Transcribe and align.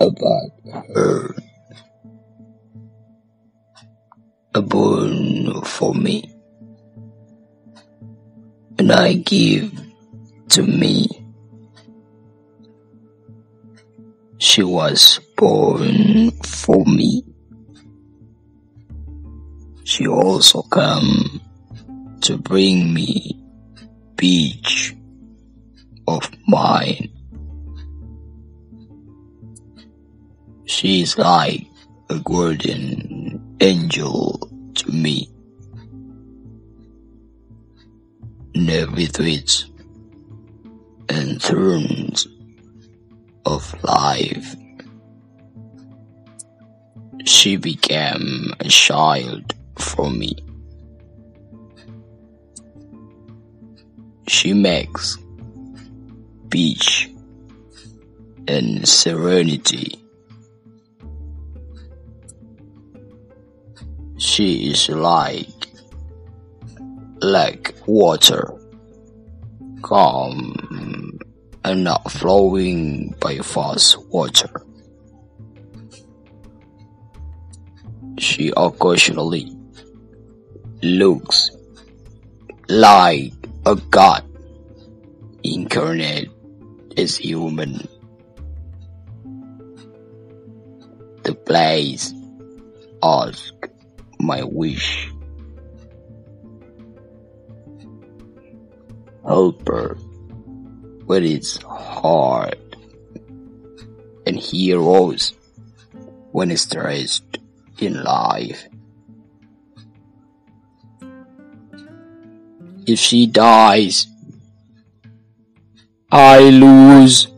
about 0.00 0.50
her. 0.94 1.34
A 4.54 4.62
born 4.62 5.62
for 5.64 5.94
me, 5.94 6.24
and 8.78 8.92
I 8.92 9.14
give 9.14 9.72
to 10.50 10.62
me. 10.62 11.08
She 14.38 14.62
was 14.62 15.18
born 15.36 16.30
for 16.42 16.84
me. 16.84 17.24
She 19.84 20.06
also 20.06 20.62
come 20.62 21.40
to 22.22 22.38
bring 22.38 22.94
me 22.94 23.40
beach 24.16 24.94
of 26.06 26.30
mine. 26.46 27.13
She 30.84 31.00
is 31.00 31.16
like 31.16 31.66
a 32.10 32.18
guardian 32.18 33.56
angel 33.62 34.38
to 34.74 34.92
me. 34.92 35.30
In 38.52 38.68
every 38.68 39.06
twitch 39.06 39.64
and 41.08 41.40
turns 41.40 42.28
of 43.46 43.82
life, 43.82 44.54
she 47.24 47.56
became 47.56 48.52
a 48.60 48.68
child 48.68 49.54
for 49.78 50.10
me. 50.10 50.36
She 54.28 54.52
makes 54.52 55.16
peace 56.50 57.06
and 58.46 58.86
serenity. 58.86 60.03
She 64.34 64.74
is 64.74 64.88
like 64.88 65.46
like 67.22 67.72
water, 67.86 68.50
calm 69.80 70.58
and 71.62 71.84
not 71.84 72.10
flowing 72.10 73.14
by 73.20 73.38
fast 73.38 73.96
water. 74.10 74.66
She 78.18 78.50
occasionally 78.56 79.54
looks 80.82 81.52
like 82.68 83.34
a 83.66 83.76
god 83.76 84.24
incarnate 85.44 86.32
as 86.96 87.16
human. 87.16 87.86
The 91.22 91.36
place 91.36 92.12
ask 93.00 93.54
my 94.24 94.42
wish. 94.42 95.10
Help 99.24 99.68
her 99.68 99.94
when 101.06 101.24
it's 101.24 101.56
hard 101.62 102.58
and 104.26 104.36
heroes 104.36 105.34
when 106.32 106.56
stressed 106.56 107.38
in 107.78 108.02
life. 108.02 108.68
If 112.86 112.98
she 112.98 113.26
dies, 113.26 114.06
I 116.10 116.40
lose 116.50 117.28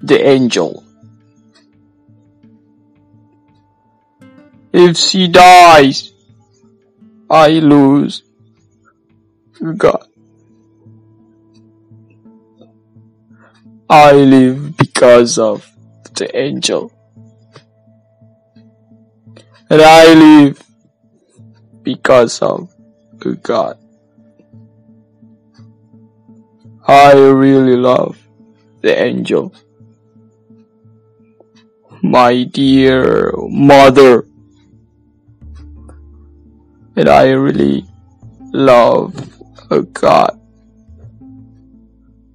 the 0.00 0.24
angel. 0.26 0.84
If 4.72 4.96
she 4.96 5.28
dies, 5.28 6.12
I 7.28 7.60
lose 7.60 8.22
God. 9.76 10.06
I 13.88 14.12
live 14.12 14.76
because 14.78 15.38
of 15.38 15.70
the 16.14 16.34
angel. 16.34 16.90
And 19.68 19.82
I 19.82 20.14
live 20.14 20.62
because 21.82 22.40
of 22.40 22.70
God. 23.42 23.78
I 26.88 27.12
really 27.12 27.76
love 27.76 28.18
the 28.80 28.98
angel. 28.98 29.54
My 32.02 32.44
dear 32.44 33.32
mother. 33.36 34.26
And 36.94 37.08
I 37.08 37.30
really 37.30 37.86
love, 38.52 39.14
oh 39.70 39.82
God, 39.82 40.38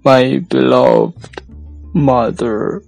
my 0.04 0.40
beloved 0.40 1.44
mother. 1.94 2.82